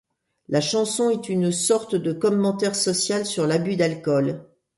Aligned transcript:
La 0.49 0.61
chanson 0.61 1.11
est 1.11 1.29
une 1.29 1.51
sorte 1.51 1.93
de 1.93 2.11
commentaire 2.11 2.75
social 2.75 3.23
sur 3.23 3.45
l'abus 3.45 3.75
d'alcool. 3.75 4.43